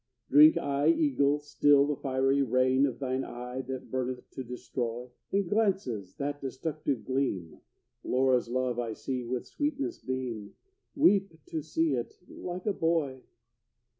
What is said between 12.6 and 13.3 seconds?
a boy!